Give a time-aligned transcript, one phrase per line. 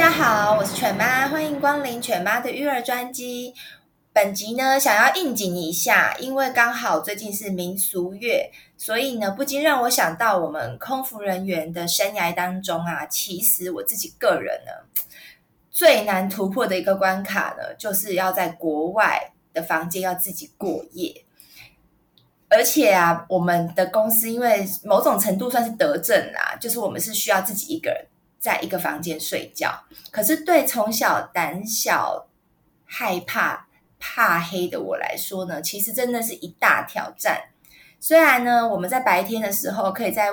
[0.00, 3.52] 大家好，我是犬妈，欢迎光临犬妈的育儿专机。
[4.14, 8.50] 本集呢，想要应景一下，因为刚好最近是民俗月。
[8.78, 14.72] 所以呢，不禁让我想到我们空服人员的生涯当中啊，其实我自己个人呢，
[15.70, 21.26] 最难突破的一个关卡呢，就是要在国外的房间要自己过夜。
[22.48, 28.06] 而且啊，我们的公司因为某种程度算是德政啦，就是我们是需要自己一个人
[28.40, 29.84] 在一个房间睡觉。
[30.10, 32.26] 可是对从小胆小、
[32.84, 33.68] 害怕、
[34.00, 37.40] 怕黑的我来说呢，其实真的是一大挑战。
[38.00, 40.30] 虽然呢，我们在白天的时候可以在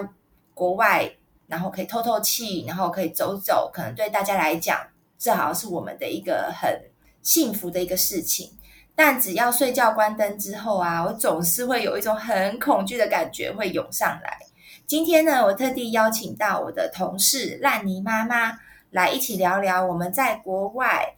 [0.53, 1.11] 国外，
[1.47, 4.79] 然后可以透透气，然后可以走走，可能对大家来讲，
[5.19, 6.89] 这好像是我们的一个很
[7.21, 8.53] 幸福的一个事情。
[8.95, 14.39] 但只要睡觉关灯之后啊，我总是会有一种很恐惧的感觉会涌上来。
[14.87, 18.57] 今天呢，我特地邀请到我的同事烂泥妈妈
[18.91, 21.13] 来一起聊聊我们在国外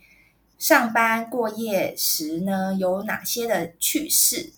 [0.57, 4.53] 上班过夜时呢，有哪些的趣事。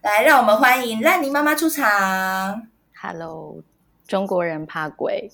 [0.00, 2.68] 来，让我们欢迎烂泥妈妈出场。
[3.00, 3.56] Hello，
[4.06, 5.28] 中国人怕鬼，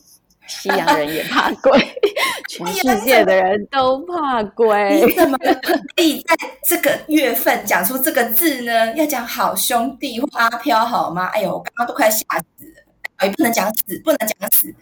[0.47, 1.79] 西洋人也怕鬼，
[2.49, 5.05] 全世界的人都怕鬼。
[5.05, 6.35] 你怎么可以在
[6.65, 8.97] 这个月份讲出这个字呢？
[8.97, 11.27] 要讲好兄弟或阿飘好吗？
[11.35, 12.25] 哎呦，我刚刚都快吓
[12.57, 12.78] 死了！
[13.19, 14.75] 哎，不能讲死，不能讲死，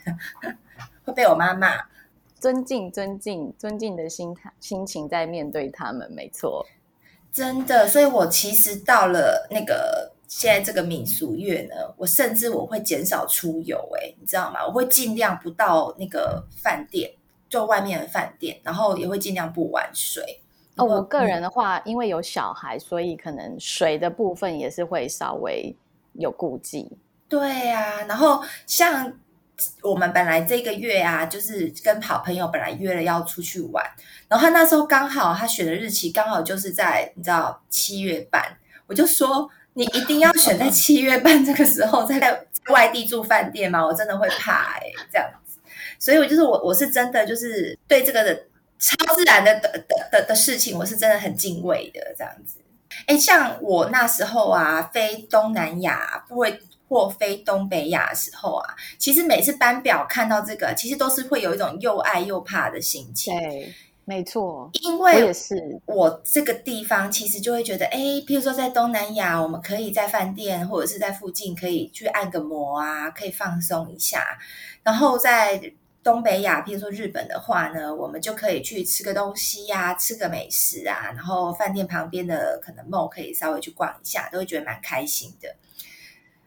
[1.05, 1.69] 会被我妈骂。
[2.39, 6.65] 尊敬，尊敬，尊敬的心态心情在面对他们，没错。
[7.33, 14.67] 真的，所以我其实到了那个现在这个民俗月呢，我甚至我会减少出游，哎，你知道吗？
[14.67, 17.11] 我会尽量不到那个饭店，
[17.49, 20.41] 就外面的饭店，然后也会尽量不玩水。
[20.77, 25.75] 哦，我个人的话，嗯，因为有小孩，所以可能水的部分也是会稍微
[26.13, 26.99] 有顾忌。
[27.29, 29.13] 对啊，然后像。
[29.81, 33.83] 我们本来这个月啊，就是跟好朋友本来约了要出去玩，
[34.29, 38.45] 然后他那时候刚好他选的日期刚好就是在你知道七月半，
[38.87, 42.39] 我就说你一定要选在七月半这个时候在在
[42.69, 43.83] 外地住饭店吗？
[43.83, 45.59] 我真的会怕哎、欸，这样子，
[45.99, 48.35] 所以我就是我我是真的就是对这个的
[48.79, 52.59] 超自然的的的的的事情，我是真的很敬畏的这样子。
[53.07, 56.61] 哎，像我那时候啊，飞东南亚不会。
[56.89, 63.37] 或非东北亚的时候啊，其实每次班表看到这个，其实都是会有一种又爱又怕的心情。
[63.39, 63.75] 对，
[64.05, 74.39] 没错，因为我也是，我这个地方其实就会觉得，哎，譬如说在东南亚，我们可以在饭店或者是在附近可以去按个摩啊，可以放松一下。
[74.85, 75.61] 然后在
[76.05, 85.53] 东北亚，譬如说日本的话呢，我们就可以去吃个东西呀、啊，吃个美食啊，然后饭店旁边的可能 mall 可以稍微去逛一下，都会觉得蛮开心的。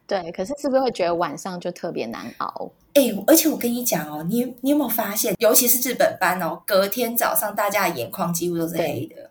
[0.10, 2.72] 对，可是是不是会觉得晚上就特别难熬？
[2.96, 9.30] 哎，而且我跟你讲哦，你你有没有发现，尤其是日本班哦，隔天早上大家的眼眶几乎都是黑的，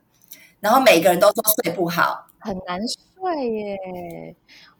[0.60, 4.36] 然后每个人都说睡不好，很难睡耶。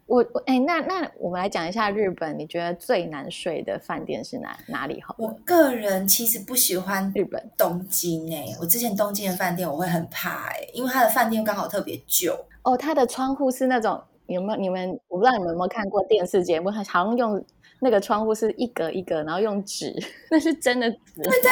[0.07, 5.17] 我我哎，那那我们来讲一下日本，你觉得最难睡的饭店是哪哪里好？
[5.19, 14.01] 我个人其实不喜欢日本东京哎，我之前东京的饭店我会很怕哎，因为它的饭店刚好特别旧哦，它的窗户是那种。
[14.29, 14.91] 有没有你们？
[15.09, 17.43] 我不知道你们有没有看过电视节目，他好像用
[17.81, 19.95] 那个窗户是一格一格，然后用纸，
[20.31, 20.99] 那是真的纸。
[21.17, 21.51] 对对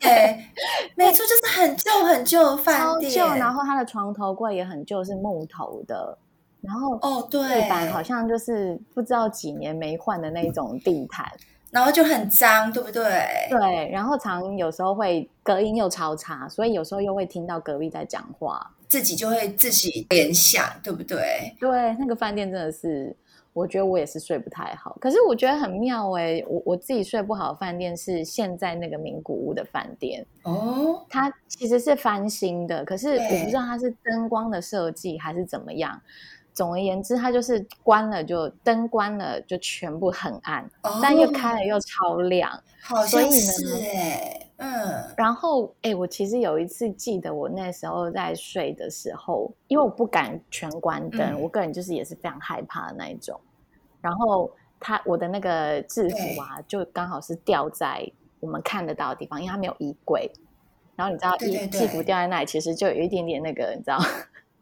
[0.00, 0.44] 对，
[0.96, 3.38] 没错，就是很旧很旧的饭店。
[3.38, 6.16] 然后它的床头柜也很旧，是木头的。
[6.60, 11.26] 然后哦，对，地板好像就是不知道几年没换的那种地毯，
[11.70, 13.26] 然后就很脏，对不对？
[13.48, 18.70] 对，然后常有时候会隔音又超差，所以有时候又会听到隔壁在讲话。
[18.90, 21.54] 自己就会自己联想，对不对？
[21.60, 23.16] 对，那个饭店真的是，
[23.52, 24.98] 我觉得我也是睡不太好。
[25.00, 36.02] 可是我觉得很妙哎、欸，我我自己睡不好的饭店是现在那个名古屋的饭店哦，它其实是翻新的，可是我不知道它是灯光的设计还是怎么样。
[36.60, 42.52] 总而言之，它就是关了就灯关了就全部很暗，哦、但又开了又超亮，
[42.82, 44.68] 好像是哎，嗯。
[45.16, 53.40] 然后哎，我其实有一次记得我那时候在睡的时候，因为我不敢全关灯，嗯、我个人就是也是非常害怕的那一种。
[54.02, 58.06] 然后他我的那个制服啊，就刚好是掉在
[58.38, 60.30] 我们看得到的地方，因为它没有衣柜。
[60.94, 63.98] 然后你知道，衣制服掉在那里，其实就有一点点那个，你知道，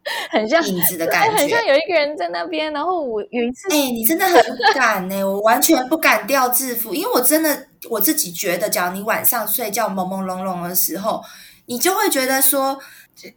[0.31, 2.72] 很像影子的感觉，很像有一个人在那边。
[2.72, 4.43] 然后我有一次，哎、欸，你真的很
[4.75, 11.22] 敢呢、欸，我完全不敢掉制服，因为我真的我自己觉得，假如你晚上睡觉朦朦胧胧的时候，
[11.66, 12.78] 你就会觉得说，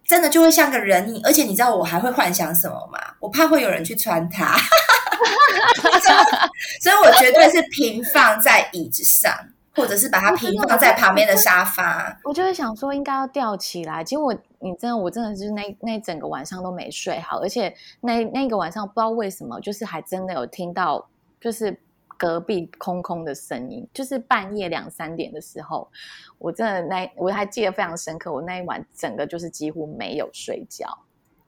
[0.07, 1.21] 真的就会像个人影。
[1.23, 2.99] 而且你知道我还会幻想什么吗？
[3.19, 4.55] 我怕会有人去穿它，
[6.81, 9.33] 所以我绝对是平放在椅子上。
[9.75, 14.03] 或者是把它平放在旁边的沙发，我就会想说应该要吊起来。
[14.03, 21.07] 结果你真的，我真的是那那整个晚上都没睡好，而且那那个晚上不知道为什么，就是还真的有听到
[21.39, 21.79] 就是
[22.17, 25.89] 隔壁空空的声音，就是半夜两三点的时候，
[26.37, 30.87] 我真的那我还记得非常深刻，我那一晚整个就是几乎没有睡觉。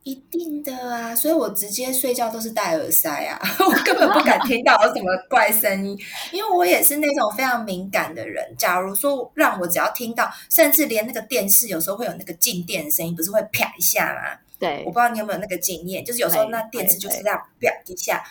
[0.03, 5.97] 一定的啊，所以我直接睡觉都是戴耳塞啊， 我根本不敢听到有什么怪声音，
[6.31, 8.53] 因为我也是那种非常敏感的人。
[8.57, 14.39] 假如说让我只要听到，甚至连那个电视有时候会有那个静电的声音，不是会啪一下吗？
[14.59, 18.23] 对，我不知道你有没有那个经验，就是有时候那电视就是这样啪一下，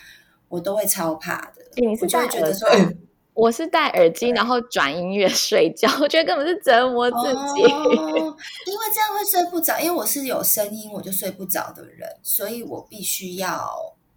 [0.49, 1.83] 我都会超怕的。
[2.01, 2.69] 我就会觉得说。
[3.33, 7.63] 我是戴耳机，然后转音乐睡觉，我觉得根本是折磨自己。
[7.63, 8.37] 哦，
[8.67, 13.67] 因为这样会睡不着，因为我是有声音我就睡不着的人，所以我必须要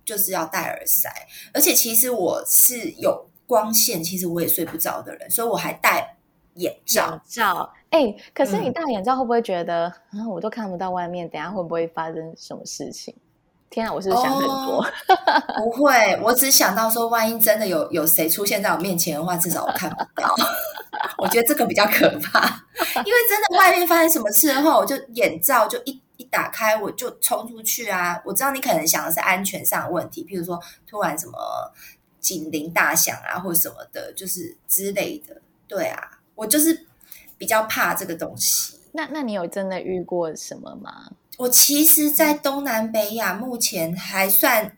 [0.05, 1.09] 就是要戴耳塞。
[1.55, 6.17] 而且其实我是有光线，其实我也睡不着的人，所以我还戴
[6.55, 7.11] 眼罩。
[7.13, 13.15] 眼罩，哎，可是你戴眼罩会不会觉得，嗯，啊，我都看不到外面，等下会不会发生什么事情？
[13.77, 14.87] 天啊，我是想很多，哦，
[15.59, 20.35] 不会，我只想到说，万一真的有有谁出现在我面前的话，至少我看不到。
[21.19, 22.41] 我觉得这个比较可怕，
[23.05, 28.19] 因为真的外面发生什么事的话，我就眼罩就一一打开，我就冲出去啊！
[28.25, 30.59] 我知道你可能想的是安全上的问题，譬如说
[30.89, 31.39] 突然什么
[32.19, 35.37] 警铃大响啊，或者什么的，就是之类的。
[35.69, 36.87] 对啊，我就是
[37.37, 38.81] 比较怕这个东西。
[38.93, 41.11] 那那你有真的遇过什么吗？
[41.37, 44.77] 我其实，在东南北亚目前还算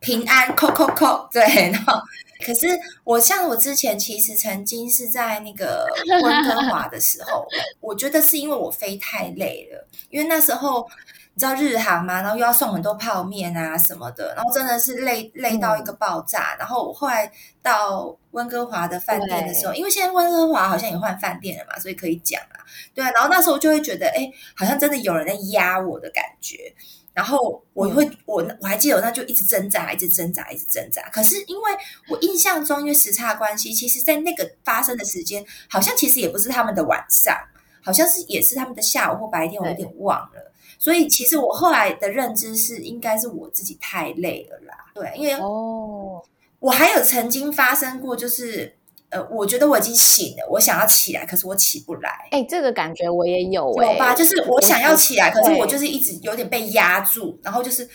[0.00, 1.42] 平安，扣扣扣，对。
[1.70, 2.00] 然后，
[2.44, 2.68] 可是
[3.04, 5.86] 我像我之前其实曾经是在那个
[6.22, 7.46] 温哥华的时候，
[7.80, 10.88] 我觉得是因为我飞太累了，因为那时候。
[11.36, 12.22] 你知道日航吗？
[12.22, 16.54] 然后又要送很多泡面啊什么的，然后真的是累累到一个爆炸。
[16.54, 22.62] 嗯、然后我后来到温哥华的饭店的时候，因为现在温哥华好像也换饭店了嘛，所以可以讲啊。
[22.94, 26.72] 对啊，然后那时候就会觉得，哎，好像真的有人在压我的感觉。
[27.12, 31.02] 然后我会，嗯、我我还记得我那就一直挣扎，一直挣扎，一直挣扎。
[31.10, 31.72] 可是因为
[32.10, 37.36] 我印象中，因为时差关系，其实在那个发生的时间，好像其实也不是他们的晚上，
[37.82, 40.52] 好像是也是他们的下午或白天，我有点忘了。
[40.84, 44.74] 所以其实我后来的认知是，应该是我自己太累了啦。
[44.94, 46.22] 对，因为哦，
[46.60, 48.76] 我还有曾经发生过，就是
[49.08, 52.10] 呃，我觉得我已经醒了，我想要起来，可是我起不来。
[52.32, 54.14] 哎，这个感觉我也有哎，有吧？
[54.14, 57.88] 就是我想要起来，可是我就是一直有点被压住，然后就是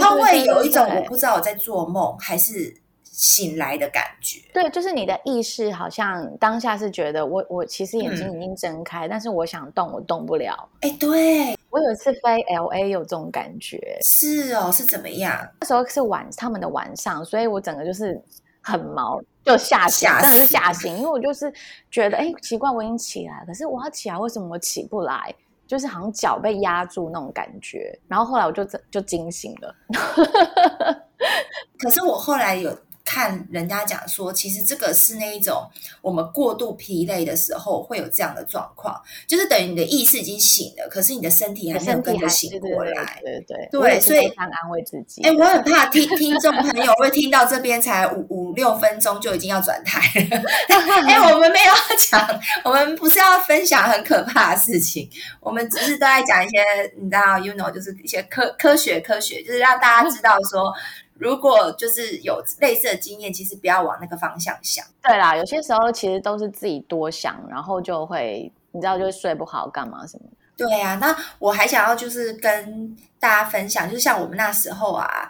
[0.00, 2.74] 它会有一种我不知道我在做梦还是。
[3.20, 10.66] 醒来的感觉，对，就是你的意识好像当下是觉得我我其实眼睛已经睁开，嗯、但是我想动我动不了。
[10.80, 15.38] 哎，对，我有一次飞 LA 有这种感觉，是哦，是怎么样？
[15.60, 18.18] 那时候是晚他们的晚上，所以我整个就是
[18.62, 21.52] 很毛，就吓醒，真的是吓醒，因为我就是
[21.90, 25.34] 觉得哎奇怪，我已经起来，可是我要起来，为什么我起不来？
[25.66, 27.94] 就是好像脚被压住那种感觉。
[28.08, 29.76] 然后后来我就就惊醒了，
[31.78, 32.74] 可是我后来有。
[33.10, 35.68] 看人家讲说，其实这个是那一种
[36.00, 43.20] 我们过度疲累的时候会有这样的状况，就是等于你的意识已经醒了，可是你的身体还没有跟着醒过来。
[43.20, 45.22] 对对对，对，所以常安慰自己。
[45.22, 50.00] 哎，我很怕听 听众朋友会听到这边才五五六分钟就已经要转台
[50.30, 50.42] 了。
[51.08, 56.62] 哎，我们没有要讲， 我们不是要分享很可怕的事情，我们只是都在讲一些
[56.96, 60.72] 你知道，you know，就是一些科科学科学，就是让大家知道说。
[61.20, 64.82] 如果就是有类似的经验，其实不要往那个方向想。
[65.02, 70.36] 对啦，有些时候其实都是自己多想，然后就会你知道就会睡不好，干嘛什么的。
[70.56, 75.28] 对啊，那我还想要就是跟大家分享，就是像我们那时候啊，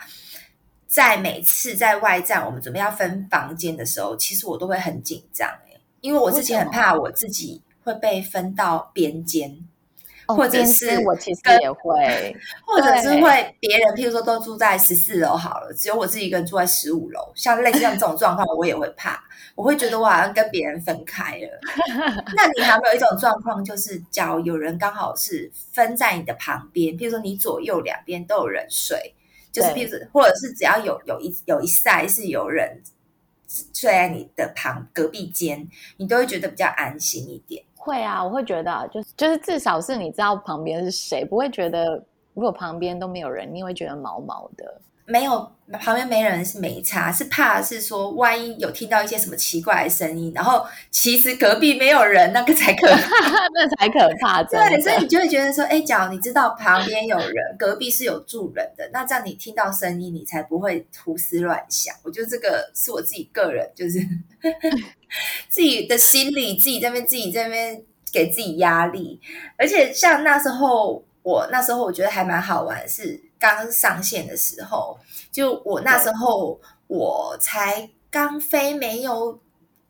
[0.87, 9.67] 在每次在外站我们准备要分房间的时候，其实我都会很紧张欸，因为我自己很怕我自己会被分到边间。
[10.37, 19.23] 或者是我其实也会，或者是会别人，譬如说都住在十四楼好了，只有我自己一个人住在十五楼，像类似像这种状况，我也会怕，
[19.55, 21.61] 我会觉得我好像跟别人分开了。
[22.37, 29.15] 那你还没有一种状况，就是假如有人刚好是分在你的旁边，譬如说你左右两边都有人睡，
[29.53, 32.83] 就是譬如或者是只要有有一有一 side 是有人
[33.75, 37.65] 睡在你的旁隔壁间，你都会觉得比较安心一点。
[37.83, 41.97] 会啊，我会觉得就是就是至少是你知道旁边是谁，不会觉得
[42.35, 44.81] 如果旁边都没有人，你会觉得毛毛的。
[45.11, 52.99] 没有旁边没人是没差，是怕是说万一有听到一些什么奇怪的声音，然后其实隔壁没有人，那个才可怕，
[53.55, 54.43] 那才可怕。
[54.43, 61.95] 对，所以你就会觉得说，哎，假如你知道旁边有人，隔壁是有住人的，那这样你听到声音，你才不会胡思乱想。
[62.03, 64.01] 我觉得这个是我自己个人，就是
[65.49, 69.21] 自己的心理，自己在那边，自己在那边给自己压力。
[69.57, 73.30] 而且像那时候，我那时候我觉得还蛮好玩，是。
[73.41, 74.99] 刚上线的时候，
[75.33, 79.41] 就我那时候我才刚飞没有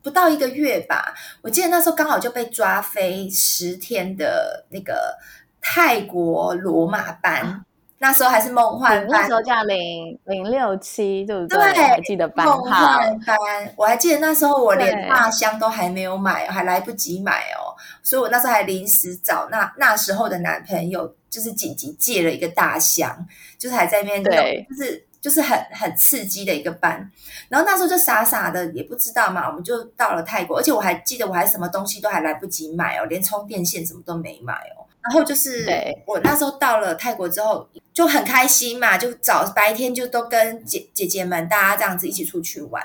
[0.03, 5.19] 不到一个月吧，我记得那时候刚好就被抓飞十天的那个
[5.61, 7.61] 泰国罗马班，啊、
[7.99, 11.59] 那时候还是梦幻班，那时候叫零零六七，对不对？
[11.59, 12.57] 对，还记得班号。
[12.57, 13.37] 梦幻班，
[13.77, 21.15] 我还记得那时候我连大箱都还没有买，还来不及买哦，所以我那时候还临时找那那时候的男朋友。
[21.31, 27.11] 就是紧急借了一个大箱，就是还在那边弄，就是就是很很刺激的一个班。
[27.49, 34.85] 然后那时候就傻傻的也不知道嘛，我们就到了泰国，而且我还记得我还什么东西都还来不及买哦，连充电线什么都没买哦。
[35.03, 35.67] 然后就是
[36.07, 42.83] 我那时候到了泰国之后就很开心嘛，就早白天就都跟姐姐姐们大家这样子一起出去玩。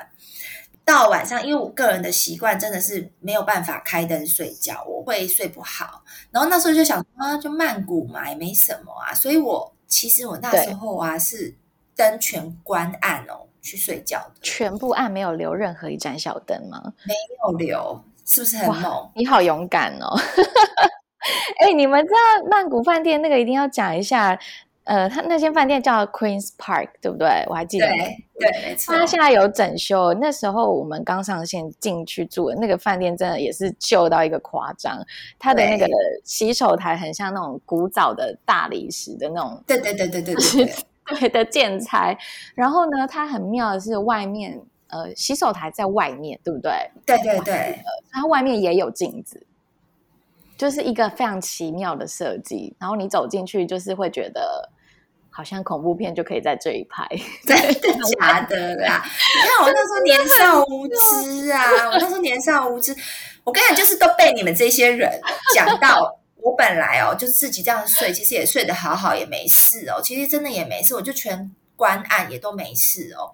[0.86, 6.04] 到晚上，因为我个人的习惯真的是没有办法开灯睡觉，我会睡不好。
[6.30, 9.14] 然后那时候就想啊，就曼谷嘛，也没什么啊。
[9.14, 11.56] 所以我其实我那时候啊是
[11.96, 16.94] 灯全关暗哦去睡觉的，全部暗，没有留任何一盏小灯吗？
[17.08, 19.12] 没有留，是不是很猛？
[19.16, 20.16] 你好勇敢哦！
[21.60, 24.40] 哎、欸，你们知道曼谷饭店那个一定要讲一下。
[24.86, 27.44] 呃，他那间饭店叫 Queen's Park，对不对？
[27.48, 27.88] 我还记得。
[27.88, 27.98] 对
[28.40, 28.94] 对，没错。
[28.94, 30.14] 他现在有整修。
[30.14, 35.04] 那时候我们刚上线进去住的那个饭店，真的也是旧到一个夸张。
[35.40, 35.88] 它的那个
[36.24, 39.60] 洗手台很像那种古早的大理石的那种。
[39.66, 40.74] 对对对对对对。
[41.20, 42.16] 对的建材。
[42.54, 46.72] 然后呢，它很妙的是外面，呃，洗手台在外面，对不对？
[47.08, 47.80] 对对对。
[48.12, 49.44] 它外面也有镜子，
[50.56, 52.76] 就是一个非常奇妙的设计。
[52.78, 54.70] 然后你走进去，就是会觉得。
[55.36, 57.06] 好像恐怖片就可以在这一拍，
[57.46, 59.04] 真的假的啦？
[59.04, 62.96] 你看我那时候年少无知啊，我那时候年少无知。
[63.44, 65.20] 我跟你讲，就是都被你们这些人
[65.54, 66.20] 讲到。
[66.38, 70.00] 我本来哦，就自己这样睡，其实也睡得好好，也没事哦。
[70.02, 73.34] 其实真的也没事，我就全关暗，也都没事哦。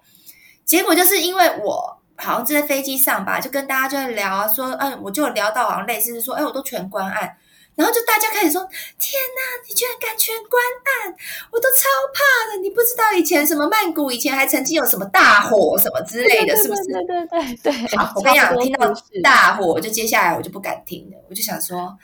[0.64, 7.36] 结果就是因为我好像就在飞机上吧，就跟大家就在聊啊，说，嗯，我就有聊到好像类似是说，哎，我都全关暗。
[7.74, 8.60] 然后就大家开始说
[8.98, 11.14] ：“天哪，你居然敢全关案，
[11.50, 12.60] 我都超怕的！
[12.60, 17.96] 你不知道以前什么曼谷以前还曾经有什么大火什么之类的，是不是？”对对对对。
[17.96, 21.16] 好，我跟你讲，听到大火，我就接下来我就不敢听了。
[21.30, 21.96] 我就想说，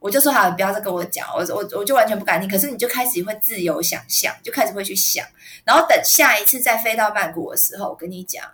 [0.00, 2.48] 我就说好，你不要再跟我讲，我我我就完全不敢听。
[2.48, 5.26] 可是你就开始会自由想象，就开始会去想。
[5.64, 8.44] 然后等下一次再飞到曼谷的时候，我跟你讲。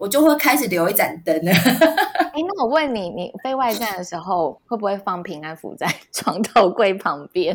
[0.00, 1.52] 我就会开始留一盏灯了。
[2.32, 7.54] 哎，那我问你，你飞外站的时候会不会放平安符在 床头柜旁边？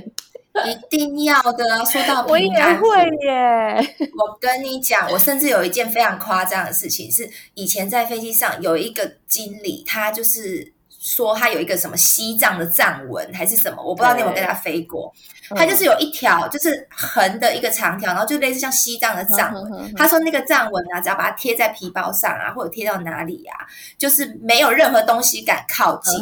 [0.65, 1.83] 一定要的。
[1.85, 3.95] 说到我也会耶。
[4.15, 10.75] 我跟你讲，我甚至有一件非常夸张的事情，是以前在飞机上有一个经理，他就是。
[11.05, 15.13] 说他有一个什么西藏的藏文还是什么，我不知道你有没有跟他飞过。
[15.50, 19.93] 他就是有一条就是横的一个长条，然后就类似像西藏的藏文。
[19.95, 23.55] 他说那个藏文啊，只要把它贴在皮包上啊，或者贴到哪里啊，
[24.00, 26.19] 就是没有任何东西敢靠近。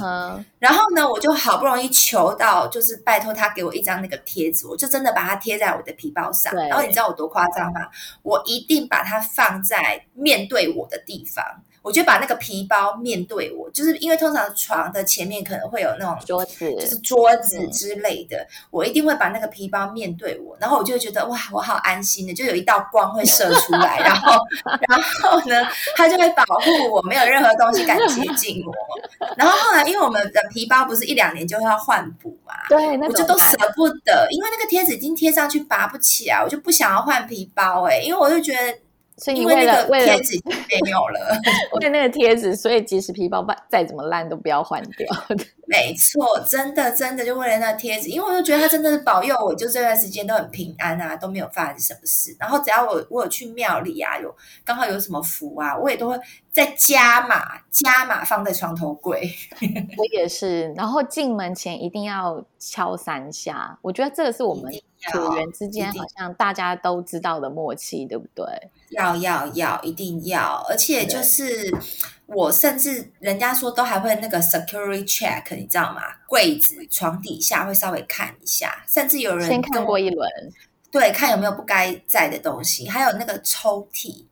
[0.60, 6.54] 然后呢，我就好不容易求到，就是拜托他给我一张那个贴纸，我就真的把它贴在我的皮包上。
[6.54, 7.88] 然后你知道我多夸张吗？
[8.24, 11.42] 我一定把它放在面对我的地方。
[11.84, 24.40] 我就把那个皮包面对我，就是因为通常床的前面可能会有那种桌子，就是桌子之类的，我一定会把那个皮包面对我，然后我就会觉得哇，我好安心的，就有一道光会射出来，然后，
[24.88, 25.62] 然后呢，
[25.98, 28.74] 它就会保护我，没有任何东西敢接近我。
[29.36, 38.74] 然后后来，因为我们的皮包不是一两年就会要换补嘛，对，我就都舍不得，因为那个贴纸已经贴上去拔不起来，我就不想要换皮包哎、欸，因为我就觉得。
[39.18, 40.42] 所以你为了为了贴纸
[40.84, 41.40] 没有了，
[41.80, 45.08] 为那个贴纸，所以即使皮包再怎么烂都不要换掉。
[45.66, 52.36] 没错，真的真的就为了那个贴纸，因为我就觉得它真的是保佑我，就这段时间都很平安啊，都没有发生什么事。
[52.40, 56.20] 然后只要我我有去庙里啊，有刚好有什么符啊，我也都会
[56.52, 59.30] 再加码加码放在床头柜。
[59.98, 64.72] 我也是，然后进门前一定要敲三下，我觉得这个是我们
[65.12, 68.46] 组员之间好像大家都知道的默契，对不对？
[68.94, 70.66] 要要要，一定要！
[70.70, 71.70] 而且就是
[72.26, 76.02] 我甚至人家说都还会那个 security check，你知道吗？
[76.28, 80.30] 柜子、床底下会稍微看一下，甚至有人先看过一轮，
[80.92, 84.26] 对，看有没有不该在的东西，还有那个抽屉。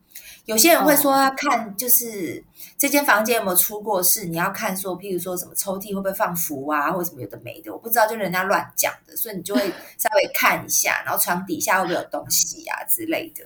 [0.45, 2.43] 有些人会说要看，就是
[2.75, 9.61] 这间房间有没有出过事，你要看说，譬如说什么抽屉会不会放符啊，或者什么有的没的，我不知道，就人家乱讲的，所以你就会
[9.99, 13.45] 稍微看一下，然后床底下会不会有东西啊之类的。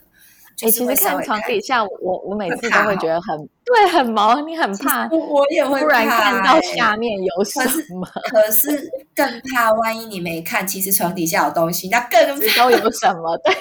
[0.62, 7.60] 哎、欸，其实看床底下，我我每次都会觉得很对，很毛，你很怕，我也会突然看到下面有什
[7.96, 13.38] 么，可是，可是更怕万一你没看，其实床底下有东西，那更都有什么？
[13.44, 13.54] 对。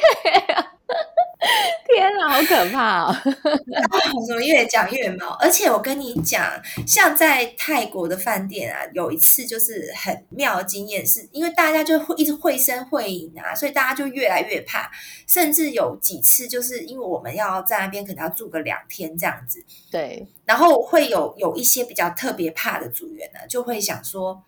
[1.87, 3.17] 天啊，好可怕哦！
[4.27, 5.29] 怎么越讲越毛？
[5.41, 6.51] 而且我跟你讲，
[6.87, 14.91] 像在泰国的饭店啊，有一次就是很妙的经验，是因为大家就会一直会声会影啊，所以大家就越来越怕。
[15.27, 24.43] 甚至有几次，就是因为我们要在那边可能要住个两天这样子，对，然后会有有一些比较特别怕的组员呢，就会想说。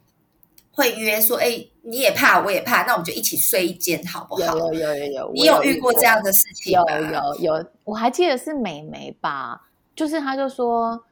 [0.76, 4.42] 会约说，哎，你也怕，我也怕，那我们就一起睡一间，好不好？
[4.58, 6.84] 有有有有有，你有遇过这样的事情吗？
[6.92, 9.58] 有有有，我还记得是美眉吧，
[9.94, 11.02] 就是她就说，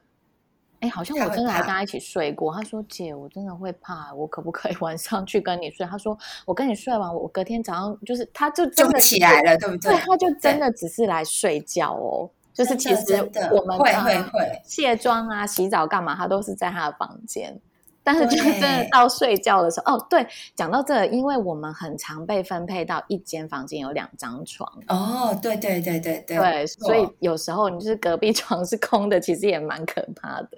[0.81, 2.53] 哎，好像我真的还跟她一起睡过。
[2.53, 5.83] 她说，姐，我真的会怕，我可不可以 晚上去跟你睡？
[5.87, 9.91] 她说，我跟你睡完，我隔天早上就是，她就真的起来了，对不对？
[9.91, 13.15] 对，他就真的只是来睡觉哦，就是其实
[13.51, 17.59] 我们会会会卸妆啊、洗澡干嘛，她都是在她的房间。
[18.05, 24.71] 但是就是真的到睡觉的时候，哦，对，讲到这个，因为我们很常被分配到一间房间有两张床。
[24.87, 30.49] 哦，对对对对对，对，所以有时候你就是隔壁床是空的，其实也蛮可怕的。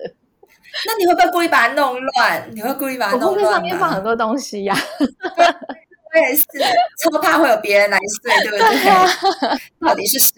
[0.86, 2.50] 那你会不会故意把它弄乱？
[2.54, 3.54] 你会故意把它弄乱？
[3.54, 4.80] 上面放很多东西呀、啊。
[6.18, 6.44] 我也是，
[7.00, 9.60] 超怕会有别人来睡，对不对？
[9.88, 10.34] 到底是谁？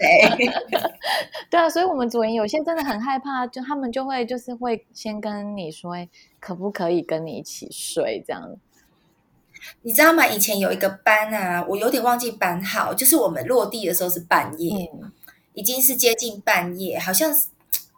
[1.49, 5.95] 对啊，所以我们组员有些真的很害怕，就他们就会就是会先跟你说，
[6.39, 8.57] 可不可以跟你一起睡这样？
[9.81, 10.27] 你知道吗？
[10.27, 15.11] 以前有一个班啊，我有点忘记班号，就是我们落地的时候是半夜，嗯、
[15.53, 17.47] 已经是接近半夜，好像是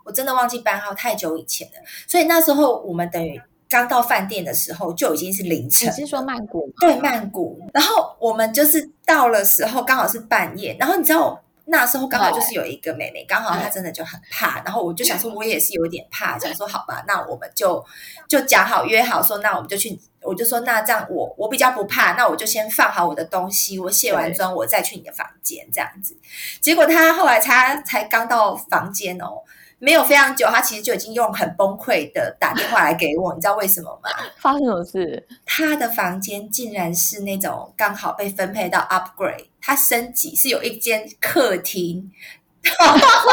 [0.04, 1.74] 我真的忘记班号，太久以前了。
[2.08, 3.42] 所以那时候我们等于。
[3.72, 5.88] 刚到饭店的时候就已经是凌晨。
[5.88, 6.74] 你是说曼谷吗？
[6.82, 7.58] 对，曼谷。
[7.74, 17.82] 然后我们就是到了时候刚好是半夜，然后你知道那时候刚好就是有一个妹妹，刚好她真的就很怕，然后我就想说 我也是有点怕，想说好吧，那我们就
[18.28, 26.14] 就讲好约好说，那我们就去，我就说那这样我我比较不怕，那我就先放好我的东西，我卸完妆我再去你的房间这样子。
[26.60, 29.42] 结果她后来才才刚到房间哦。
[29.84, 34.12] 没有非常久，他其实就已经用很崩溃的打电话来给我，你知道为什么吗？
[34.38, 35.28] 发生什么事？
[35.44, 42.12] 他的房间竟然是那种刚好被分配到 upgrade，他升级是有一间客厅，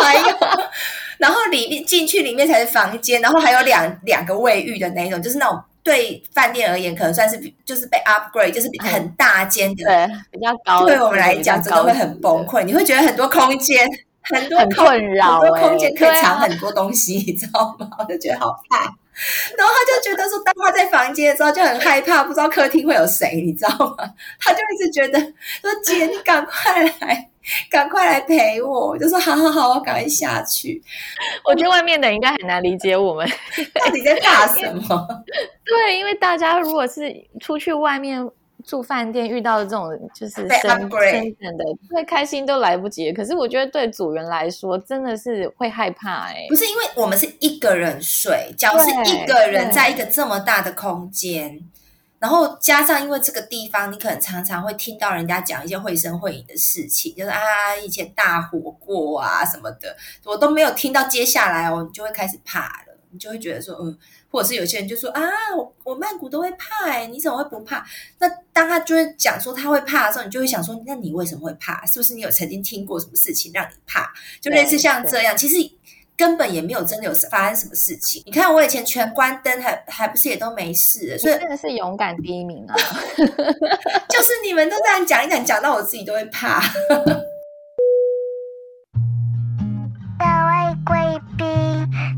[0.00, 0.36] 还有，
[1.18, 13.86] 然后里面进去里面才是房间，然后还有两两个卫浴的那种，就是那种对饭店而言可能算是就是被 upgrade，就是很大间的，对，比较高，对我们来讲真的会很崩溃，你会觉得很多空间。
[14.34, 17.88] 很多很困扰、欸，很多空间可以藏很多东西，啊、你知道吗？
[17.98, 18.84] 我就觉得好怕。
[19.56, 24.14] 然后他就觉得说，当他在房间的时候就很害怕，不知道客厅会有谁，你知道吗？
[24.38, 27.28] 他就一直觉得说：“姐，你赶快来，
[27.68, 30.80] 赶快来陪我。”我就说：“好好好，我赶快下去。”
[31.44, 33.28] 我觉得外面的人应该很难理解我们
[33.74, 35.08] 到底在怕什么。
[35.66, 38.30] 对，因为大家如果是出去外面。
[38.64, 43.12] 住饭店遇到的这种就是升升等的，最开心都来不及。
[43.12, 46.46] 可是我觉得对组员来说，真的是会害怕哎、欸。
[46.48, 51.58] 不是因为我们是一个人睡，假如是一个人在一个这么大的空间，
[52.18, 61.04] 然后加上因为这个地方，你可能常常会听到人家讲一些绘声绘影的事情，就是啊以前大火过啊什么的，我都没有听到。
[61.04, 63.96] 接下来哦，你就会开始怕了，你就会觉得说嗯。
[64.30, 65.22] 或者是有些人就说啊，
[65.56, 67.84] 我我曼谷都会怕哎，你怎么会不怕？
[68.18, 71.84] 那当他就会讲说他会怕的时候，你就会想说，那你为什么会怕？
[71.86, 74.12] 是不是你有曾经听过什么事情让你怕？
[74.40, 75.56] 就类似像这样，其实
[76.16, 78.22] 根本也没有真的有发生什么事情。
[78.26, 82.74] 你看我以前全关灯，还还不是也都没事，所以真的是勇敢第一名啊！
[84.10, 86.60] 就是你们都这样讲一讲，讲到我自己都会怕。
[90.18, 90.96] 各位贵
[91.38, 91.46] 宾，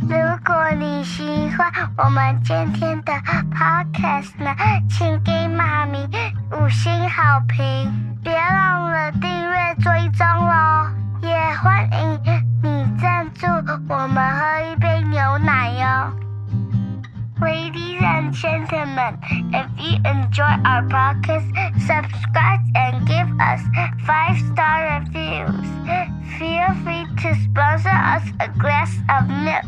[0.09, 1.23] 如果你喜
[1.57, 3.13] 欢我们今天的
[3.51, 4.55] podcast 呢，
[4.89, 6.07] 请给妈咪
[6.51, 7.91] 五星好评，
[8.23, 10.87] 别忘了订阅追踪哦，
[11.21, 12.19] 也欢迎
[12.63, 13.45] 你赞助
[13.87, 16.11] 我们喝一杯牛奶哟，
[17.41, 19.17] Ladies and and gentlemen,
[19.51, 21.45] if you enjoy our podcast,
[21.77, 23.61] subscribe and give us
[24.05, 25.53] five star reviews.
[26.38, 29.64] Feel free to sponsor us a glass of milk.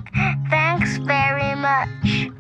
[0.51, 2.33] Thanks very much.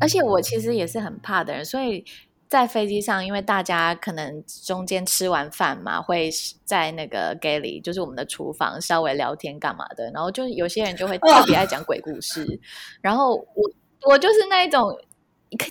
[0.00, 2.04] 而且我其实也是很怕的人，所以。
[2.48, 6.30] 在飞机上，因为大家可能中间吃完饭嘛，会
[6.66, 12.58] 在那个 galley，就是我们的厨房稍微聊天干嘛的，然后就有些人就会 特别爱讲鬼故事，哦、
[13.00, 14.94] 然后我我就是那一种，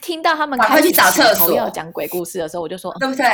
[0.02, 3.26] 听到他们开始去找厕所要讲鬼故事的时候，我就说对不对？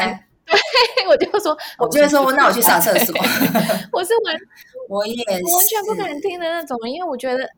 [0.48, 3.16] 对，我就说，我就会说，那我去上厕所。
[3.92, 4.36] 我是完，
[4.90, 7.50] 我也是完全不敢听的那种，因为我觉得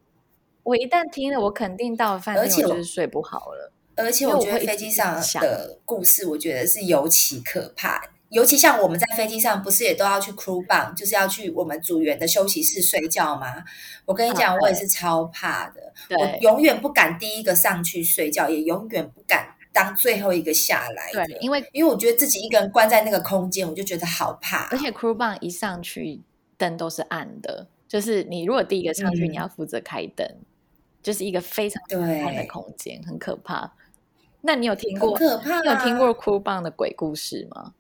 [0.64, 3.72] 我一旦听了，我肯定到了饭店我就是睡不好了。
[3.96, 8.02] 而且我觉得飞机上的故事，我觉得是尤其可怕。
[8.30, 13.64] 尤其像我们在飞机上，不是也都要去 crew bunk，就是要去我们组员的休息室睡觉吗？
[14.06, 15.92] 我跟你讲，我也是超怕的。
[16.16, 21.12] 我永远不敢第一个上去睡觉，也永远不敢当最后一个下来。
[21.12, 24.68] 对，因为因为我觉得自己一个人关在那个空间，我就觉得好怕。
[24.72, 26.22] 而且 crew bunk 一上去，
[26.58, 30.46] 灯都是暗的，就是你如果第一个上去，你要负责开灯，嗯、
[31.02, 31.82] 就是一个非常
[32.26, 33.74] 暗的空间，很可怕。
[34.42, 35.14] 那你有听过？
[35.16, 37.74] 可怕啊、你有听过 crew bunk 的鬼故事吗？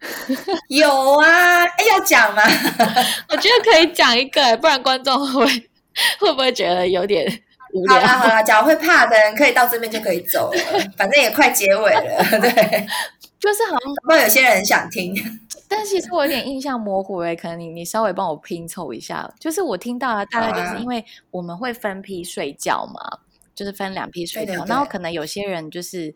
[0.68, 2.42] 有啊，哎，要讲吗？
[3.30, 5.44] 我觉得可以讲一个，不然观众会
[6.20, 7.26] 会不会觉得有点
[7.74, 7.94] 无聊？
[7.96, 10.58] 好啦好啦，假如会怕的人可以到这边就可以走了，
[10.96, 12.24] 反正也快结尾了。
[12.40, 12.86] 对，
[13.38, 15.14] 就是好像不有些人很想听，
[15.68, 19.30] 但其实我有点印象模糊诶，可能你你稍微帮我拼凑一下。
[19.38, 23.18] 就是我听到的大概就是因为我们会分批睡觉嘛。
[23.56, 26.12] 就是分两批睡觉，对对对，然后可能有些人就是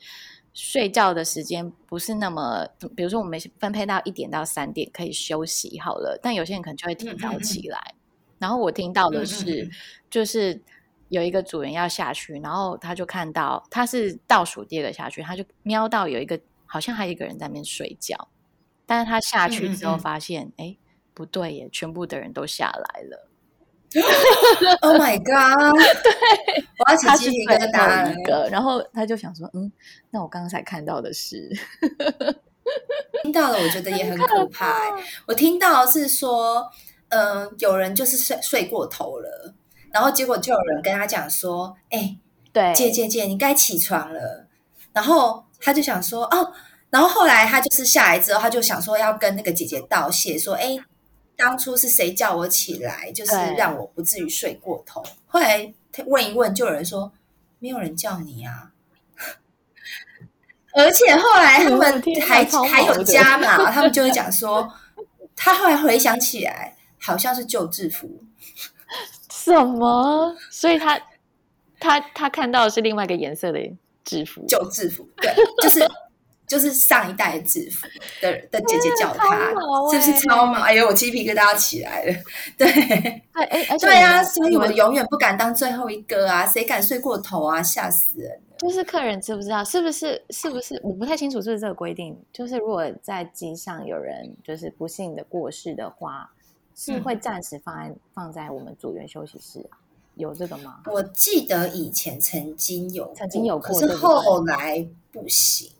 [0.52, 2.66] 睡觉的时间不是那么，
[2.96, 7.78] 比如说我们分配到一点到三点可以休息好了，但有些人可能就会提早起来。
[7.78, 9.70] 嗯嗯嗯，然后我听到的是，
[10.10, 10.60] 就是
[11.08, 18.28] 有一个组员要下去，然后他就看到他是倒数第二个下去，他就瞄到有一个好像还有一个人在那边睡觉，
[18.86, 20.76] 但是他下去之后发现，哎、嗯嗯嗯，
[21.14, 23.24] 不对耶，全部的人都下来了。
[24.82, 25.72] Oh my god！
[26.04, 26.12] 对，
[26.78, 29.72] 我要起鸡皮疙瘩一个，然后他就想说：“嗯，
[30.10, 31.48] 那我刚才看到的是，
[33.24, 34.94] 听到了，我觉得也很可怕。
[35.26, 36.70] 我听到是说，
[37.08, 39.54] 嗯、呃，有人就是睡睡过头了，
[39.92, 42.18] 然后结果就有人跟他讲说：‘哎、欸，
[42.52, 44.46] 对，姐姐姐，你该起床了。’
[44.92, 46.52] 然后他就想说：‘哦。’
[46.90, 50.80] 然后后来他就是下来之后，他就想说要跟那个姐姐道谢，说：‘哎、欸。’
[51.38, 55.00] 当初是谁叫我起来，就是让我不至于睡过头。
[55.24, 57.12] 后来他问一问，就有人说
[57.60, 58.72] 没有人叫你啊。
[60.74, 64.68] 而且后来他们还还有加码，他们就会讲说，
[65.36, 68.24] 他后来回想起来，好像是旧制服。
[69.48, 70.36] 什么？
[70.50, 71.00] 所以他
[71.80, 73.58] 他他看到的是另外一个颜色的
[74.04, 75.08] 制服，旧制服。
[75.16, 75.80] 对，就是。
[76.48, 77.86] 就是上一代的制服
[78.22, 79.50] 的的姐姐叫他，
[79.92, 80.54] 是不是超毛？
[80.62, 82.14] 哎呦，我鸡皮疙瘩起来了。
[82.56, 82.66] 对，
[83.32, 86.46] 哎哎，对啊，所以我永远不敢当最后一个啊！
[86.46, 87.60] 谁敢睡过头啊？
[87.62, 88.40] 吓死人！
[88.56, 89.62] 就是客人知不知道？
[89.62, 90.24] 是不是？
[90.30, 90.80] 是不是？
[90.82, 92.18] 我不太清楚是不是这个规定。
[92.32, 96.30] 就是如果在机上有人就是不幸的过世的话，
[96.78, 99.76] 是会暂时放在、嗯、放在我们组员休息室啊？
[100.14, 100.80] 有这个吗？
[100.86, 105.70] 我记得以前曾经有，曾经有过，可是后来不行。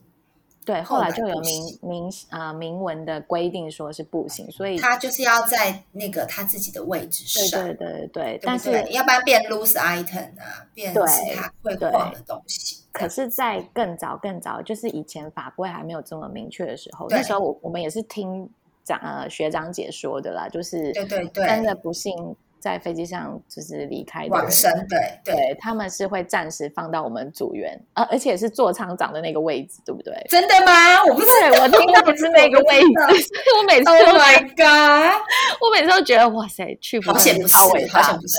[0.65, 11.01] 对，后来就有明明啊、呃、明文的规定说是不行，所以他就是要在那个他自己的位置上，对对对对，对但是要不然变 loose item 啊，变是
[11.35, 12.83] 他会晃的东西。
[12.93, 18.47] 可是，在更早更早，就是以前法规还没有这么明确的时候，那时候我我们也是听
[18.89, 22.35] 长呃学长姐说的啦，就是对对对，真的不幸。
[22.61, 30.15] 在飞机上就是离开的人，往生，对对，对，他们是会暂时放到我们组员啊，而且是座舱长的那个位置，对不对？
[30.29, 31.05] 真的吗？
[31.05, 31.29] 我不是，
[31.61, 35.21] 我听到的是那个位置，我，我每次，Oh my God！
[35.61, 38.37] 我每次都觉得哇塞，去不是超伟大，好险不是。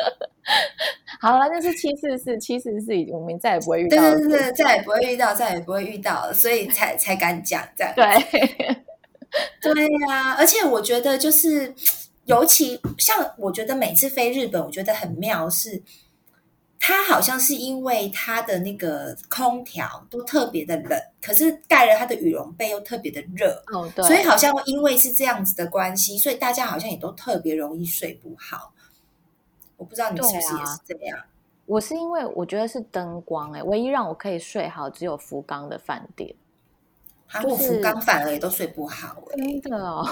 [1.20, 7.92] 好了，那是七四四，七四四，我们再也不会遇到，对对对，再也不会遇到，再也不会遇到，所以才才敢讲这样。
[7.94, 8.04] 对。
[9.62, 11.74] 对呀、啊，而且我觉得就是，
[12.24, 15.82] 尤其像我觉得每次飞日本，我觉得很妙是，
[16.78, 28.72] 它好像是因为它的那个空调都特别的冷，可是盖了它的羽绒被又特别的热，哦，对，所以好像因为是这样子的关系，所以大家好像也都特别容易睡不好。
[29.76, 31.18] 我不知道你是不是也是这样？
[31.18, 31.26] 啊、
[31.66, 36.34] 我是因为我觉得是灯光、欸，哎，唯一让我可以睡好只有福冈的饭店。
[37.32, 40.04] 韩国福冈反而也都睡不好，真的哦。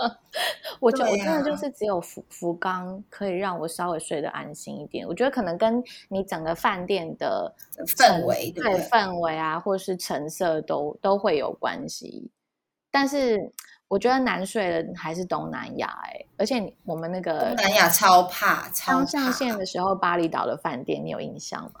[0.80, 5.06] 我觉得我真的就是只有福福冈可以让我稍微睡得安心一点。
[5.06, 7.54] 我觉得可能跟你整个饭店的
[7.86, 12.30] 氛围、对氛围啊，或是成色都都会有关系。
[12.90, 13.52] 但是
[13.86, 21.80] 我觉得难睡的还是东南亚哎，而且我们那个东南亚超怕，刚上线的时候巴厘岛的饭店，你有印象吗？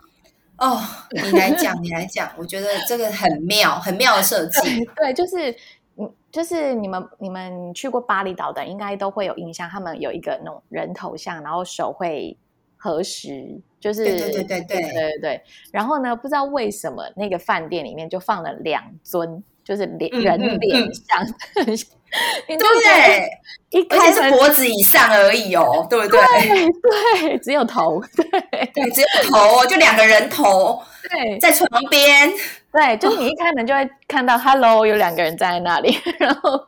[0.58, 4.84] 哦，你来讲，你来讲，我觉得这个很妙，很妙的设计。
[4.96, 5.54] 对，就是，
[5.96, 12.36] 嗯，就是你们你们去过巴厘岛的，应该都会有印象，他们有一个那种人头像，然后手会
[12.76, 15.42] 合十，就是对对对对对对对。
[15.70, 21.26] 然后呢，不知道为什么那个饭店里面就放了两尊，就是脸人脸像。
[22.46, 23.28] 对，
[23.70, 26.20] 一开始是脖子以上而已哦，对不对？
[26.20, 28.40] 对，对，只有头，对
[28.74, 32.32] 对，只有头哦，就两个人头，对，在床边，
[32.72, 36.66] 对，就是你一开门就会看到，Hello，有两个人站在那里，然后，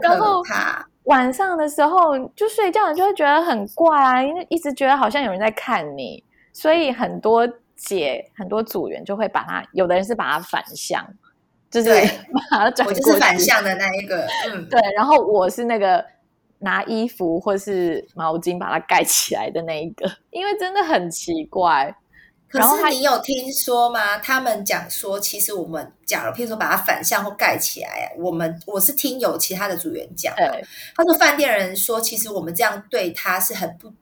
[0.00, 0.42] 然后
[1.04, 11.04] 晚上的时候就睡觉，你就会觉得很怪啊，因为一直觉得好像有人在看你，所以很多姐、很多组员就会把它，有的人是把它反向。
[11.70, 11.90] 就是
[12.50, 14.80] 把它转过去，我就是反向的那一个，嗯， 对。
[14.96, 16.04] 然后我是那个
[16.60, 21.94] 拿衣服或是毛巾把它盖起来的那一个，因为真的很奇怪。
[22.50, 24.16] 可是你有听说吗？
[24.16, 30.64] 他们讲说，其实我们讲了，譬如说把它反向或盖起来，我们我是听有其他的组员讲，对，
[30.96, 33.92] 他说饭店人说，其实我们这样对他是很不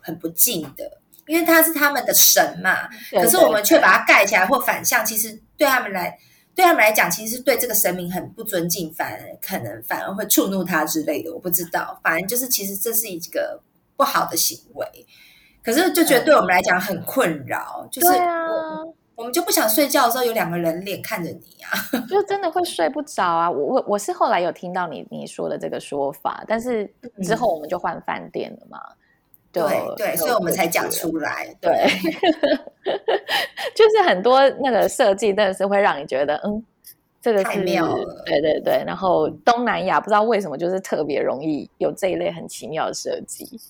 [0.00, 2.88] 很不敬的，因为他是他们的神嘛。
[3.12, 6.18] 对对对，可是我们却把它盖起来或反向，其实对他们来。
[6.54, 11.98] 对他们来讲，其实是对这个神明很不尊敬，反而可能反而会触怒他之类的，我不知道。
[12.02, 13.60] 反正就是，其实这是一个
[13.96, 14.86] 不好的行为。
[15.62, 18.08] 可是就觉得对我们来讲很困扰，就是
[19.14, 21.70] 我、们就不想睡觉的时候有两个人脸看着你啊，
[22.10, 23.50] 就真的会睡不着啊。
[23.50, 28.78] 我我我是后来有听到你你说的这个说法，但是之后我们就换饭店了嘛。
[28.78, 28.96] 嗯
[29.52, 29.62] 对
[29.96, 31.54] 对，所以我们才讲出来。
[31.60, 31.70] 对，
[33.74, 36.64] 就是很多那个设计，真的是会让你觉得，嗯，
[37.20, 38.22] 这个是太妙了。
[38.24, 43.60] 对对对，然后东南亚不知道为什么就是特别容易有这一类很奇妙的设计。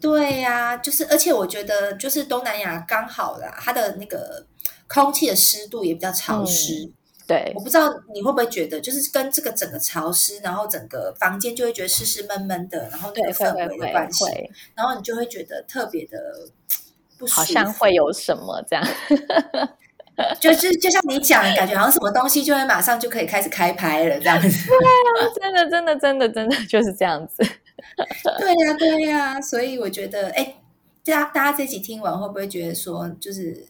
[0.00, 4.46] 对呀、啊，就是而且我觉得，就是东南亚刚好啦，它的那个
[4.88, 6.86] 空气的湿度也比较潮湿。
[6.86, 6.92] 嗯
[7.26, 14.24] 对，我不知道你会不会觉得，就是跟这个整个潮湿，然后整个房间就会觉得湿湿闷闷的，然后那个氛围的关系，
[14.74, 16.18] 然后你就会觉得特别的
[17.16, 18.86] 不好像会有什么这样，
[20.38, 24.48] 就是就像你讲的感觉，好像什么东西就会马上就可以开始开拍了这样子。
[24.68, 27.42] 对啊，真的真的真的真的就是这样子。
[28.38, 30.56] 对呀、啊、对呀、啊，所以我觉得，哎，
[31.02, 33.64] 大家大家这集听完会不会觉得说，就是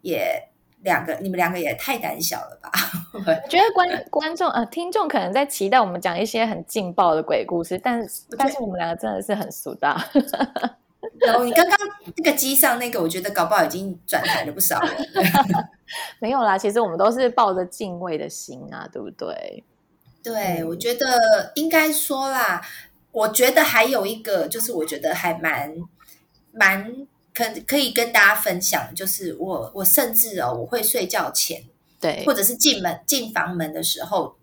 [0.00, 0.48] 也。
[0.84, 2.70] 两个，你们两个也太胆小了吧？
[3.12, 9.96] 我觉得观观众呃听众可能在期待我们讲一些很劲爆的鬼故事，但是但是我们两个真的是很俗的。
[11.20, 11.76] 然后你刚刚
[12.16, 14.90] 那个机上那个，我觉得搞不好已经转台了不少了。
[16.20, 19.64] 没有啦，其实我们都是抱着敬畏的心啊，对不对？
[20.22, 22.60] 对，我觉得应该说啦，
[23.12, 25.74] 我觉得还有一个，就是我觉得还蛮
[26.52, 27.06] 蛮。
[27.34, 31.64] 可可以跟大家分享，就是我我甚至哦，我会睡觉前，
[32.00, 34.36] 对，或者是进门进房门的时候，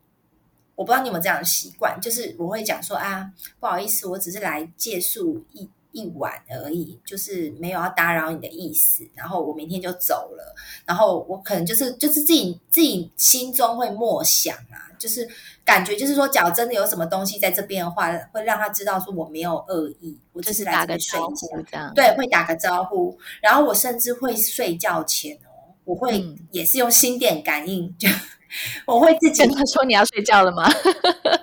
[0.76, 15.28] 我不知道你有没有这样的习惯，就是我会讲说啊，不好意思，我只是来借宿一一晚而已，就是没有要打扰你的意思，然后我明天就走了，然后我可能就是就是自己自己心中会默想啊，就是。
[15.64, 21.28] 感觉就是说，假如真的有什么东西在这边的话，会让他知道说我没有恶意，我只是来这边睡觉，
[21.70, 23.18] 这样对，会打个招呼。
[23.42, 28.10] 然后我甚至会睡觉前哦，我会也是用心电感应，就
[28.88, 30.68] 我会自己跟他说你要睡觉了吗？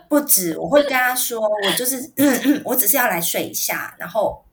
[0.08, 2.10] 不止，我会跟他说，我就是
[2.64, 4.44] 我只是要来睡一下，然后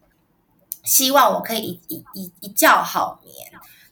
[0.83, 3.33] 希望我可以一一一一觉好眠，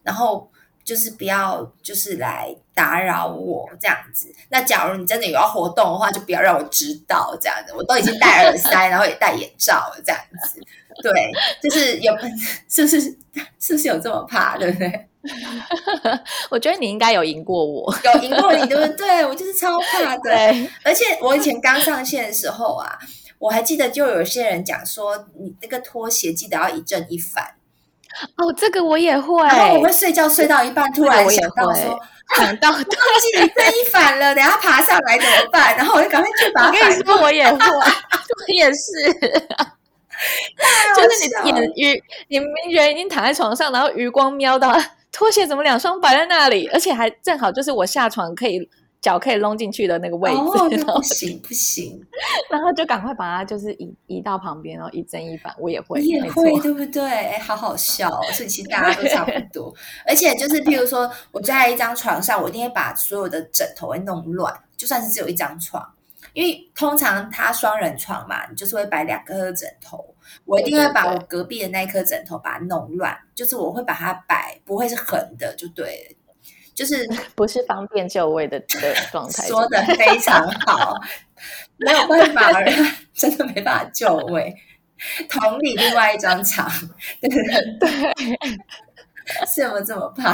[0.03, 0.49] 然后。
[0.85, 4.29] 就是不要，就是来打扰我这样子。
[4.49, 7.73] 那假如你真的有要活动的话，就不要让我知道这样子。
[7.73, 10.21] 我都已经戴耳塞，然后也戴眼罩了，这样
[10.51, 10.59] 子。
[11.01, 11.31] 对，
[11.63, 12.13] 就是有，
[12.67, 12.99] 是不是？
[13.61, 14.57] 是不是有这么怕？
[14.59, 15.07] 对不对？
[16.51, 19.25] 我觉得你应该有赢过我， 有赢过你，对不对？
[19.25, 20.21] 我就是超怕的。
[20.29, 22.99] 对，而且我以前刚上线的时候啊，
[23.39, 27.55] 我还记得，就有些人讲说，你那个拖鞋记得要一正一反。
[28.35, 29.41] 哦，这个我也会。
[29.47, 31.99] 然后我会睡觉睡到一半，突然想到说，
[32.35, 35.75] 想到忘记你正一反了，等下爬上来怎么办？
[35.77, 36.67] 然后我就赶快去把。
[36.67, 38.91] 我跟你说，我也会，我也是。
[40.95, 44.71] 就是你眼余，你明明人已经躺在床上，然后余光瞄到
[45.13, 48.67] 拖鞋怎么两双摆在那里，而且还正好就是我下床可以
[48.99, 50.37] 脚可以弄进去的那个位置。
[50.87, 52.03] 哦，不行不行，
[52.49, 57.03] 然后就赶快把它就是移移到旁边，然后一正一反，我也会，你也会对不对？
[57.03, 59.73] 哎，好好笑哦，所以其实大家都差不多。
[60.07, 65.87] 而且就是譬如说，我坐在一张床上，我一定会把所有的枕头会弄乱，就算是只有一张床。
[66.31, 70.12] 因为通常它双人床嘛，你就是会摆两个枕头，
[70.45, 76.35] 我一定会把我隔壁的那一颗枕头把它弄乱，就是我会把它摆不会是横的，就对了，
[76.75, 79.47] 就是 不是方便就位的的 状态。
[79.47, 80.99] 说的非 常好，
[81.77, 82.61] 没有办法，
[83.13, 84.53] 真的没办法就位。
[85.29, 86.69] 同理，另外一张床，
[87.19, 87.43] 对对
[87.79, 87.89] 对，
[89.45, 90.33] 是有没有这么怕？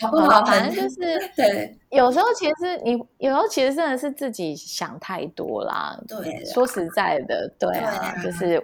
[0.00, 1.78] 搞不好，反正就是 对。
[1.90, 5.98] 有时候其实你有时候其实真的是自己想太多啦。
[6.08, 8.62] 对，说实在的，对啊，对啊，就是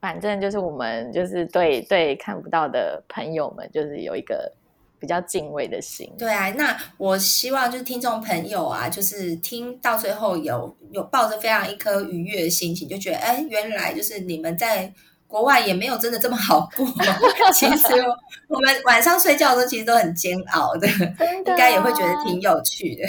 [0.00, 4.52] 反正就是我们就是对对看不到的朋友们，就是有一个
[5.00, 6.12] 比较敬畏的心。
[6.18, 14.92] 对啊，那我希望就是听众朋友啊，就是听到最后有有抱着非常一颗愉悦的心情，就觉得哎，原来就是你们在。
[15.32, 16.86] 国外也没有真的这么好过。
[17.54, 17.86] 其实
[18.48, 23.02] 我们晚上睡觉的时候，其实都很煎熬的，的应该也会觉得挺有趣的。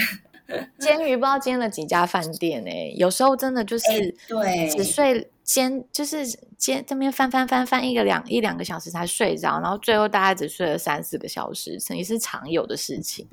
[0.80, 2.94] 煎鱼不知道煎了几家饭店呢、欸？
[2.98, 3.86] 有时候真的就是
[4.28, 6.26] 对，只睡煎就是
[6.58, 13.28] 煎这边翻翻翻翻一个两一两个小时才睡着，然后最后大概只睡了三四个小时，这也是常有的事情。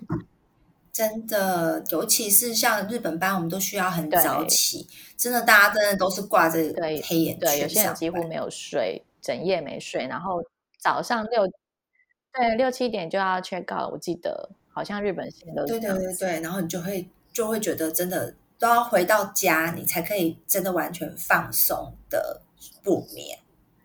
[0.92, 4.88] 真的，尤其是像日本班，我们都需要很早起。
[5.16, 6.58] 真的，大家真的都是挂着
[7.04, 7.40] 黑眼圈。
[7.40, 10.42] 对，有些人几乎没有睡，整夜没睡，然后
[10.78, 11.46] 早上六
[12.32, 13.92] 对六七点就要 check out。
[13.92, 15.66] 我记得好像日本现在都。
[15.66, 22.42] 对对对对，然后你就会就会觉得真的都要回到家，你才可以真的完全放松的
[22.82, 23.38] 不眠，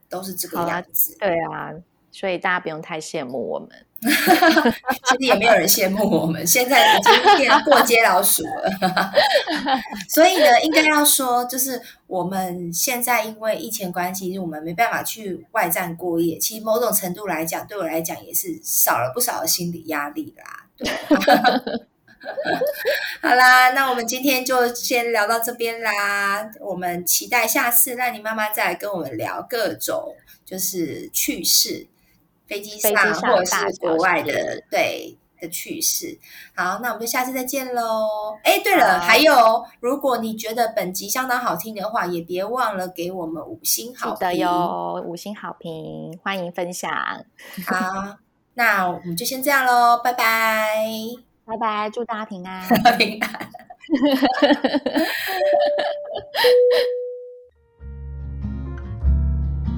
[0.09, 1.15] 都是这个样子。
[1.19, 1.71] 对啊，
[2.11, 3.69] 所以大家不用太羡慕我们。
[5.05, 9.11] 其实也没有人羡慕我们，现在已经变过街老鼠了。
[10.07, 16.37] 所以呢，应该要说，就是我们现在因为疫情关系，我们没办法去外站过夜。
[16.37, 20.67] 其实某种程度来讲，对我来讲也是少了不少的心理压力啦。
[20.77, 20.87] 对，
[23.21, 26.49] 好啦，那我们今天就先聊到这边啦。
[26.59, 30.15] 我们期待下次让你妈妈再来跟我们聊各种
[30.45, 31.87] 就是趣事。
[32.47, 36.17] 飞机上或者是国外的对的趣事，
[36.55, 38.37] 好，那我们就下次再见喽。
[38.43, 44.37] 哎，对了，还有，如果你觉得本集相当好听的话，也别忘了给我们五星好评。
[44.37, 46.91] 哟，五星好评，欢迎分享。
[47.67, 48.17] 好，
[48.55, 50.77] 那我们就先这样喽，拜拜，
[51.45, 52.65] 拜拜，祝大家平安，
[52.97, 53.49] 平安。